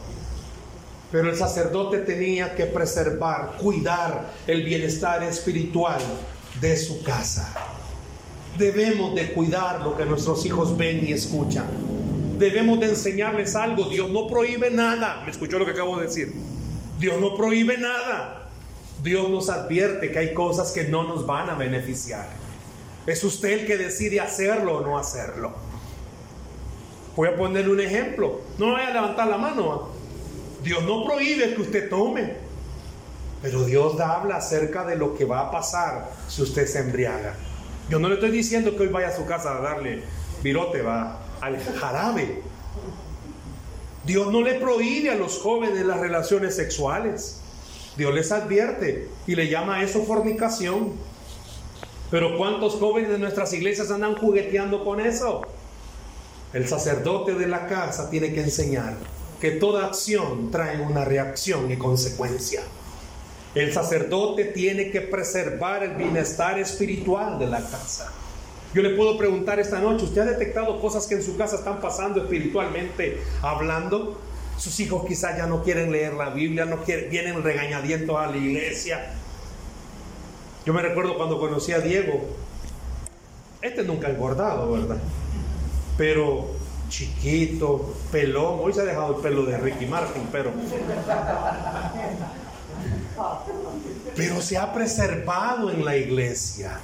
[1.10, 6.00] Pero el sacerdote tenía que preservar, cuidar el bienestar espiritual
[6.60, 7.54] de su casa.
[8.58, 11.66] Debemos de cuidar lo que nuestros hijos ven y escuchan.
[12.38, 13.88] Debemos de enseñarles algo.
[13.88, 15.22] Dios no prohíbe nada.
[15.24, 16.34] ¿Me escuchó lo que acabo de decir?
[16.98, 18.50] Dios no prohíbe nada.
[19.02, 22.28] Dios nos advierte que hay cosas que no nos van a beneficiar.
[23.06, 25.54] Es usted el que decide hacerlo o no hacerlo.
[27.16, 28.40] Voy a ponerle un ejemplo.
[28.58, 29.97] No vaya a levantar la mano.
[30.62, 32.34] Dios no prohíbe que usted tome,
[33.40, 37.34] pero Dios habla acerca de lo que va a pasar si usted se embriaga.
[37.88, 40.02] Yo no le estoy diciendo que hoy vaya a su casa a darle
[40.42, 42.42] virote, va al jarabe.
[44.04, 47.40] Dios no le prohíbe a los jóvenes las relaciones sexuales.
[47.96, 50.92] Dios les advierte y le llama a eso fornicación.
[52.10, 55.42] Pero ¿cuántos jóvenes de nuestras iglesias andan jugueteando con eso?
[56.52, 58.94] El sacerdote de la casa tiene que enseñar
[59.40, 62.62] que toda acción trae una reacción y consecuencia.
[63.54, 68.12] El sacerdote tiene que preservar el bienestar espiritual de la casa.
[68.74, 71.80] Yo le puedo preguntar esta noche, ¿usted ha detectado cosas que en su casa están
[71.80, 74.20] pasando espiritualmente hablando?
[74.58, 78.36] Sus hijos quizás ya no quieren leer la Biblia, no quieren, vienen regañadientos a la
[78.36, 79.14] iglesia.
[80.66, 82.26] Yo me recuerdo cuando conocí a Diego,
[83.62, 84.98] este nunca ha engordado, ¿verdad?
[85.96, 86.50] Pero
[86.88, 88.58] chiquito, pelón.
[88.60, 90.52] Hoy se ha dejado el pelo de Ricky Martin, pero.
[94.16, 96.78] Pero se ha preservado en la iglesia.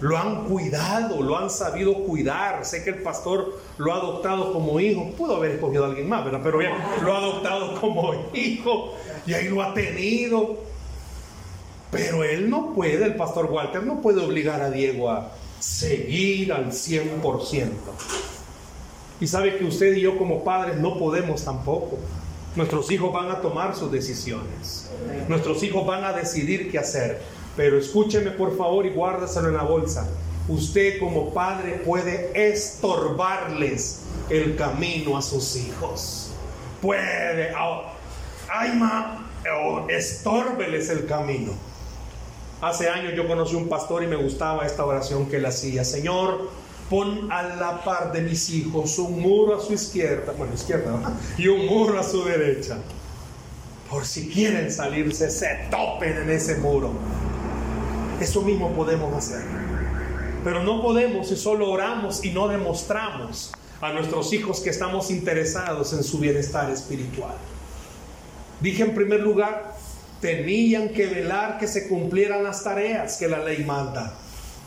[0.00, 2.64] Lo han cuidado, lo han sabido cuidar.
[2.64, 5.10] Sé que el pastor lo ha adoptado como hijo.
[5.12, 6.40] Pudo haber escogido a alguien más, ¿verdad?
[6.42, 6.72] Pero bien,
[7.02, 8.94] lo ha adoptado como hijo
[9.26, 10.58] y ahí lo ha tenido.
[11.90, 16.70] Pero él no puede, el pastor Walter no puede obligar a Diego a seguir al
[16.70, 17.68] 100%.
[19.20, 21.98] Y sabe que usted y yo como padres no podemos tampoco.
[22.56, 24.90] Nuestros hijos van a tomar sus decisiones.
[25.28, 27.20] Nuestros hijos van a decidir qué hacer.
[27.56, 30.08] Pero escúcheme por favor y guárdaselo en la bolsa.
[30.48, 36.30] Usted como padre puede estorbarles el camino a sus hijos.
[36.80, 37.52] Puede.
[38.48, 39.28] Ay, ma,
[39.88, 41.52] estórbeles el camino.
[42.60, 45.84] Hace años yo conocí un pastor y me gustaba esta oración que él hacía.
[45.84, 46.50] Señor,
[46.90, 51.46] pon a la par de mis hijos un muro a su izquierda, bueno, izquierda, y
[51.46, 52.78] un muro a su derecha.
[53.88, 56.92] Por si quieren salirse, se topen en ese muro.
[58.20, 59.42] Eso mismo podemos hacer.
[60.44, 65.92] Pero no podemos si solo oramos y no demostramos a nuestros hijos que estamos interesados
[65.92, 67.34] en su bienestar espiritual.
[68.60, 69.74] Dije en primer lugar,
[70.20, 74.18] tenían que velar que se cumplieran las tareas que la ley manda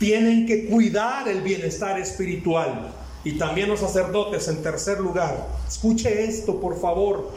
[0.03, 2.93] tienen que cuidar el bienestar espiritual.
[3.23, 7.31] Y también los sacerdotes, en tercer lugar, escuche esto por favor,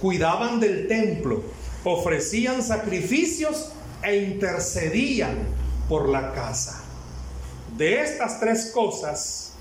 [0.00, 1.42] cuidaban del templo
[1.84, 5.36] ofrecían sacrificios e intercedían
[5.88, 6.80] por la casa.
[7.76, 9.54] De estas tres cosas,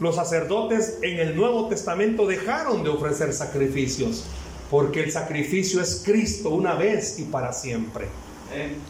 [0.00, 4.24] los sacerdotes en el Nuevo Testamento dejaron de ofrecer sacrificios,
[4.70, 8.08] porque el sacrificio es Cristo una vez y para siempre.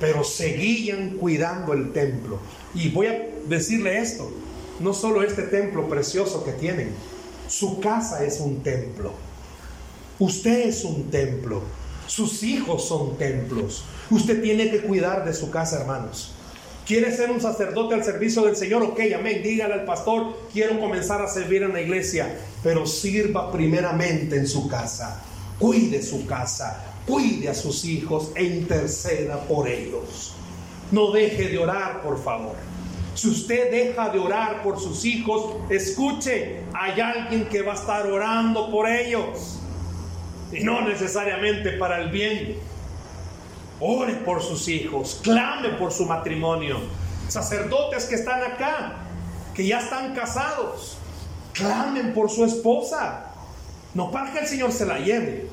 [0.01, 2.39] Pero seguían cuidando el templo.
[2.75, 4.31] Y voy a decirle esto,
[4.81, 6.93] no solo este templo precioso que tienen,
[7.49, 9.13] su casa es un templo.
[10.19, 11.63] Usted es un templo.
[12.07, 13.85] Sus hijos son templos.
[14.11, 16.33] Usted tiene que cuidar de su casa, hermanos.
[16.87, 18.83] ¿Quiere ser un sacerdote al servicio del Señor?
[18.83, 19.43] Ok, amén.
[19.43, 24.69] Dígale al pastor, quiero comenzar a servir en la iglesia, pero sirva primeramente en su
[24.69, 25.23] casa.
[25.59, 30.35] Cuide su casa, cuide a sus hijos e interceda por ellos.
[30.91, 32.57] No deje de orar, por favor.
[33.15, 38.07] Si usted deja de orar por sus hijos, escuche, hay alguien que va a estar
[38.07, 39.59] orando por ellos.
[40.53, 42.57] Y no necesariamente para el bien.
[43.81, 46.79] Ore por sus hijos, clame por su matrimonio.
[47.29, 48.95] Sacerdotes que están acá,
[49.55, 50.97] que ya están casados,
[51.53, 53.33] clamen por su esposa.
[53.95, 55.49] No para que el Señor se la lleve,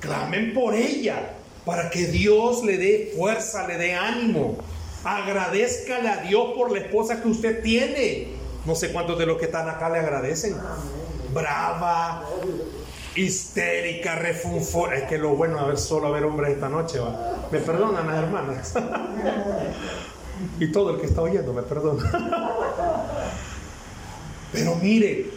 [0.00, 4.56] clamen por ella, para que Dios le dé fuerza, le dé ánimo.
[5.04, 8.28] Agradezcale a Dios por la esposa que usted tiene.
[8.66, 10.56] No sé cuántos de los que están acá le agradecen.
[11.32, 12.24] Brava,
[13.16, 14.96] histérica, refunfora.
[14.96, 17.48] Es que lo bueno a ver solo a hombres esta noche va.
[17.50, 18.74] Me perdonan las hermanas.
[20.60, 22.10] y todo el que está oyendo me perdona.
[24.52, 25.30] Pero mire,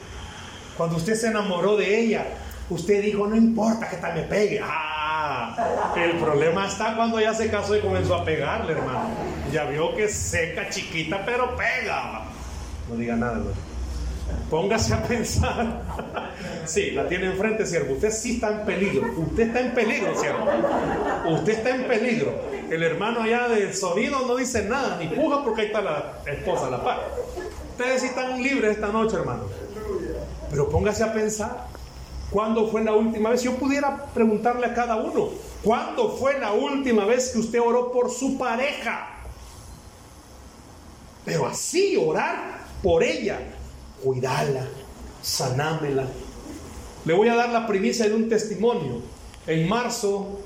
[0.75, 2.25] cuando usted se enamoró de ella,
[2.69, 4.59] usted dijo, no importa que tal me pegue.
[4.63, 9.09] Ah, el problema está cuando ya se casó y comenzó a pegarle, hermano.
[9.51, 12.23] Ya vio que seca, chiquita, pero pega.
[12.89, 13.73] No diga nada, hermano.
[14.49, 15.81] Póngase a pensar.
[16.65, 17.93] Sí, la tiene enfrente, siervo.
[17.93, 19.11] Usted sí está en peligro.
[19.17, 20.45] Usted está en peligro, siervo.
[21.27, 22.33] Usted está en peligro.
[22.69, 26.69] El hermano allá del sonido no dice nada, ni puja porque ahí está la esposa,
[26.69, 26.99] la par.
[27.71, 29.43] Ustedes sí están libres esta noche, hermano.
[30.49, 31.67] Pero póngase a pensar.
[32.33, 33.43] ¿Cuándo fue la última vez?
[33.43, 35.29] Yo pudiera preguntarle a cada uno.
[35.63, 39.07] ¿Cuándo fue la última vez que usted oró por su pareja?
[41.23, 43.39] Pero así, orar por ella,
[44.03, 44.65] cuidarla,
[45.21, 46.07] sanámela.
[47.05, 49.01] Le voy a dar la primicia de un testimonio.
[49.45, 50.39] En marzo,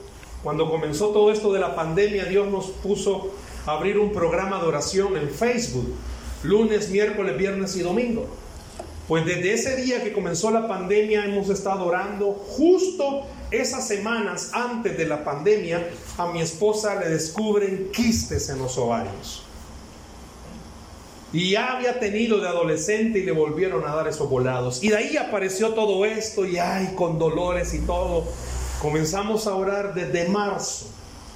[0.43, 3.32] cuando comenzó todo esto de la pandemia, Dios nos puso
[3.65, 5.88] a abrir un programa de oración en Facebook,
[6.43, 8.28] lunes, miércoles, viernes y domingo.
[9.08, 12.34] Pues desde ese día que comenzó la pandemia hemos estado orando.
[12.34, 18.78] Justo esas semanas antes de la pandemia, a mi esposa le descubren quistes en los
[18.78, 19.43] ovarios.
[21.32, 24.84] Y ya había tenido de adolescente y le volvieron a dar esos volados.
[24.84, 28.26] Y de ahí apareció todo esto y ay, con dolores y todo.
[28.82, 30.88] Comenzamos a orar desde marzo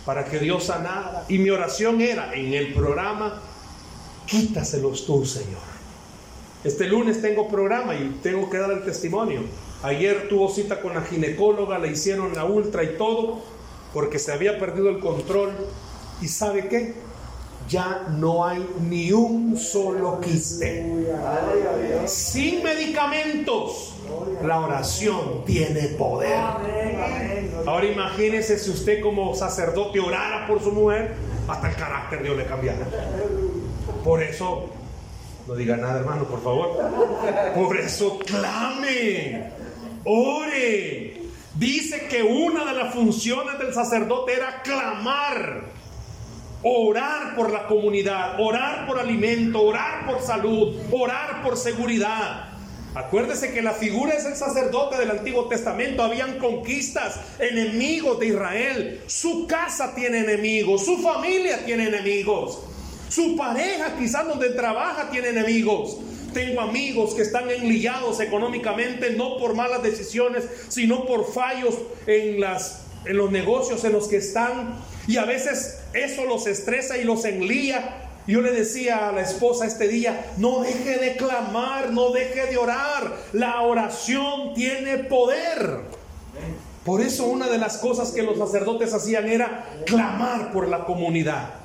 [0.05, 1.25] para que Dios sanara.
[1.29, 3.41] Y mi oración era en el programa,
[4.25, 5.70] quítaselos tú, Señor.
[6.63, 9.41] Este lunes tengo programa y tengo que dar el testimonio.
[9.83, 13.39] Ayer tuvo cita con la ginecóloga, le hicieron la ultra y todo,
[13.93, 15.51] porque se había perdido el control.
[16.21, 16.93] ¿Y sabe qué?
[17.71, 20.85] ya no hay ni un solo quiste.
[22.05, 23.93] Sin medicamentos,
[24.43, 26.37] la oración tiene poder.
[27.65, 31.15] Ahora imagínese si usted como sacerdote orara por su mujer,
[31.47, 32.85] hasta el carácter Dios le cambiara.
[34.03, 34.69] Por eso,
[35.47, 36.91] no diga nada hermano, por favor.
[37.55, 39.51] Por eso clame,
[40.05, 41.21] ore.
[41.55, 45.71] Dice que una de las funciones del sacerdote era clamar
[46.63, 52.47] orar por la comunidad, orar por alimento, orar por salud, orar por seguridad.
[52.93, 56.03] Acuérdese que la figura es el sacerdote del Antiguo Testamento.
[56.03, 59.01] Habían conquistas, enemigos de Israel.
[59.07, 62.59] Su casa tiene enemigos, su familia tiene enemigos.
[63.11, 65.97] Su pareja quizás donde trabaja tiene enemigos.
[66.33, 71.75] Tengo amigos que están enlillados económicamente no por malas decisiones, sino por fallos
[72.07, 74.75] en, las, en los negocios en los que están
[75.07, 78.07] y a veces eso los estresa y los enlía.
[78.27, 82.57] Yo le decía a la esposa este día, no deje de clamar, no deje de
[82.57, 83.13] orar.
[83.33, 85.81] La oración tiene poder.
[86.85, 91.61] Por eso una de las cosas que los sacerdotes hacían era clamar por la comunidad.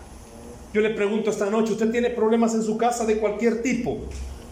[0.77, 3.97] Yo le pregunto esta noche, ¿usted tiene problemas en su casa de cualquier tipo?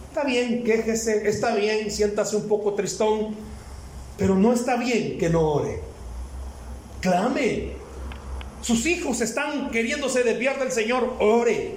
[0.07, 3.35] Está bien, quéjese, está bien, siéntase un poco tristón,
[4.17, 5.81] pero no está bien que no ore.
[6.99, 7.73] Clame,
[8.59, 11.75] sus hijos están queriéndose desviar del Señor, ore.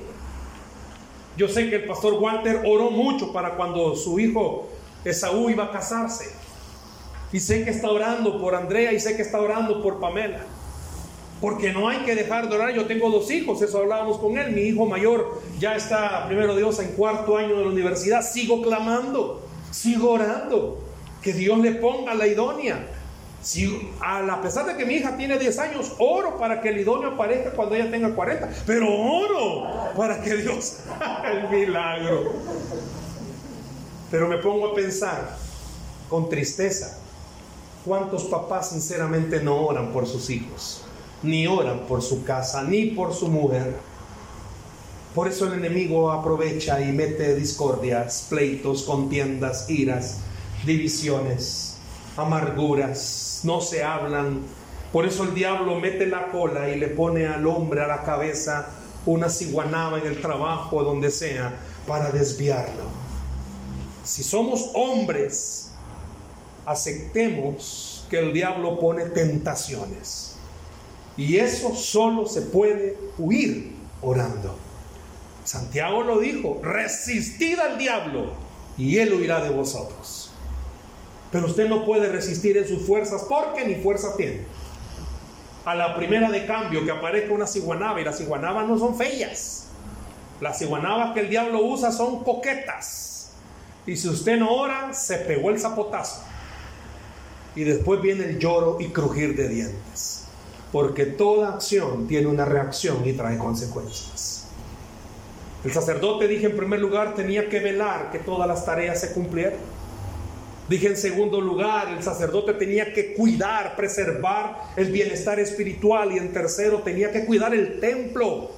[1.36, 4.66] Yo sé que el pastor Walter oró mucho para cuando su hijo
[5.05, 6.30] Esaú iba a casarse.
[7.34, 10.46] Y sé que está orando por Andrea y sé que está orando por Pamela.
[11.41, 12.74] Porque no hay que dejar de orar.
[12.74, 14.53] Yo tengo dos hijos, eso hablábamos con él.
[14.53, 18.22] Mi hijo mayor ya está, primero Dios, en cuarto año de la universidad.
[18.22, 20.84] Sigo clamando, sigo orando.
[21.22, 22.86] Que Dios le ponga la idónea.
[23.41, 27.11] Si, a pesar de que mi hija tiene 10 años, oro para que el idóneo
[27.11, 28.51] aparezca cuando ella tenga 40.
[28.66, 32.32] Pero oro para que Dios haga el milagro.
[34.11, 35.36] Pero me pongo a pensar
[36.09, 36.99] con tristeza.
[37.84, 40.84] ¿Cuántos papás sinceramente no oran por sus hijos?
[41.22, 43.76] Ni oran por su casa, ni por su mujer.
[45.14, 50.18] Por eso el enemigo aprovecha y mete discordias, pleitos, contiendas, iras,
[50.64, 51.78] divisiones,
[52.16, 54.42] amarguras, no se hablan.
[54.92, 58.68] Por eso el diablo mete la cola y le pone al hombre a la cabeza
[59.06, 62.84] una ciguanaba en el trabajo, donde sea, para desviarlo.
[64.04, 65.70] Si somos hombres,
[66.64, 70.27] aceptemos que el diablo pone tentaciones.
[71.18, 74.56] Y eso solo se puede huir orando.
[75.44, 78.32] Santiago lo dijo, resistid al diablo
[78.78, 80.30] y él huirá de vosotros.
[81.30, 84.42] Pero usted no puede resistir en sus fuerzas porque ni fuerza tiene.
[85.66, 89.66] A la primera de cambio que aparezca una ciguanaba y las ciguanabas no son feas.
[90.40, 93.08] Las ciguanabas que el diablo usa son coquetas
[93.88, 96.22] y si usted no ora, se pegó el zapotazo.
[97.56, 100.27] Y después viene el lloro y crujir de dientes.
[100.72, 104.48] Porque toda acción tiene una reacción y trae consecuencias.
[105.64, 109.58] El sacerdote, dije en primer lugar, tenía que velar que todas las tareas se cumplieran.
[110.68, 116.12] Dije en segundo lugar, el sacerdote tenía que cuidar, preservar el bienestar espiritual.
[116.12, 118.50] Y en tercero, tenía que cuidar el templo,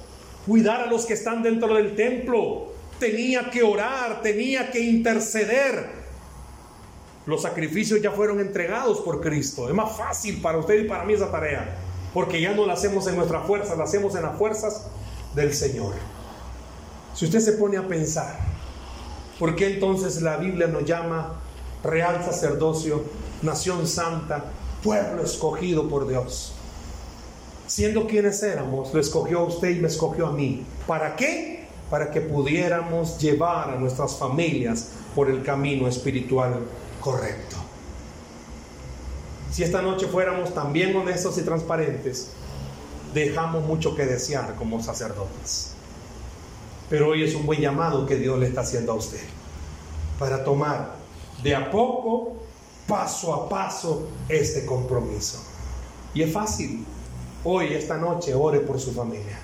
[0.45, 6.01] cuidar a los que están dentro del templo, tenía que orar, tenía que interceder.
[7.25, 9.69] Los sacrificios ya fueron entregados por Cristo.
[9.69, 11.77] Es más fácil para usted y para mí esa tarea,
[12.13, 14.87] porque ya no la hacemos en nuestra fuerza, la hacemos en las fuerzas
[15.35, 15.93] del Señor.
[17.13, 18.37] Si usted se pone a pensar,
[19.39, 21.41] ¿por qué entonces la Biblia nos llama
[21.83, 23.03] real sacerdocio,
[23.41, 24.45] nación santa,
[24.83, 26.53] pueblo escogido por Dios?
[27.67, 30.65] Siendo quienes éramos, lo escogió a usted y me escogió a mí.
[30.85, 31.61] ¿Para qué?
[31.91, 36.61] para que pudiéramos llevar a nuestras familias por el camino espiritual
[37.01, 37.57] correcto.
[39.51, 42.29] Si esta noche fuéramos también honestos y transparentes,
[43.13, 45.73] dejamos mucho que desear como sacerdotes.
[46.89, 49.21] Pero hoy es un buen llamado que Dios le está haciendo a usted
[50.17, 50.95] para tomar
[51.43, 52.33] de a poco,
[52.87, 55.43] paso a paso, este compromiso.
[56.13, 56.85] Y es fácil.
[57.43, 59.37] Hoy, esta noche, ore por su familia.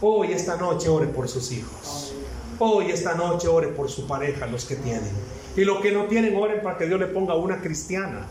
[0.00, 2.14] Hoy, esta noche, ore por sus hijos.
[2.58, 5.12] Hoy, esta noche, ore por su pareja, los que tienen.
[5.56, 8.26] Y los que no tienen, oren para que Dios le ponga una cristiana.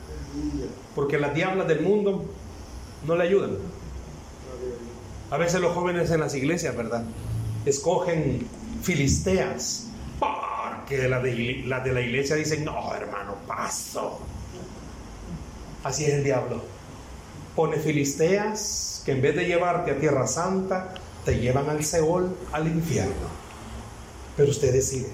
[0.95, 2.25] Porque las diablas del mundo
[3.05, 3.57] no le ayudan.
[5.32, 7.03] A veces los jóvenes en las iglesias, ¿verdad?
[7.65, 8.47] Escogen
[8.82, 9.86] filisteas.
[10.19, 14.19] Porque las de, de la iglesia dicen, no, hermano, paso.
[15.84, 16.61] Así es el diablo.
[17.55, 20.93] Pone filisteas que en vez de llevarte a Tierra Santa,
[21.25, 23.30] te llevan al Seol, al infierno.
[24.36, 25.09] Pero usted decide.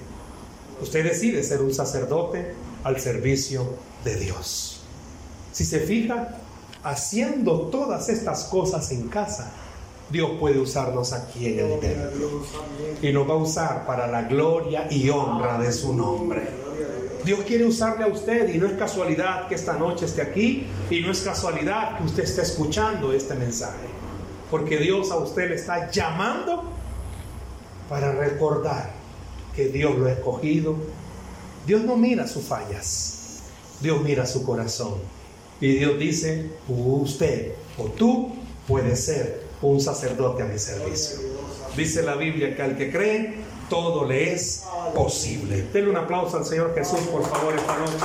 [0.80, 2.54] Usted decide ser un sacerdote
[2.84, 4.75] al servicio de Dios.
[5.56, 6.36] Si se fija,
[6.84, 9.50] haciendo todas estas cosas en casa,
[10.10, 12.42] Dios puede usarnos aquí en el templo.
[13.00, 16.46] Y nos va a usar para la gloria y honra de su nombre.
[17.24, 21.00] Dios quiere usarle a usted y no es casualidad que esta noche esté aquí y
[21.00, 23.86] no es casualidad que usted esté escuchando este mensaje.
[24.50, 26.64] Porque Dios a usted le está llamando
[27.88, 28.90] para recordar
[29.54, 30.76] que Dios lo ha escogido.
[31.66, 33.40] Dios no mira sus fallas,
[33.80, 35.16] Dios mira su corazón.
[35.60, 38.34] Y Dios dice, usted o tú
[38.66, 41.16] puedes ser un sacerdote a mi servicio.
[41.76, 43.36] Dice la Biblia que al que cree,
[43.68, 45.68] todo le es posible.
[45.72, 48.04] Denle un aplauso al Señor Jesús, por favor, esta noche.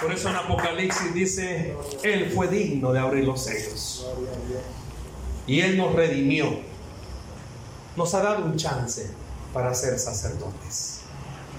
[0.00, 4.06] Por eso en Apocalipsis dice, Él fue digno de abrir los sellos.
[5.46, 6.60] Y Él nos redimió.
[7.96, 9.10] Nos ha dado un chance
[9.52, 11.00] para ser sacerdotes.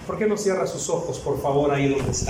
[0.05, 2.25] ¿Por qué no cierra sus ojos, por favor, ahí donde está?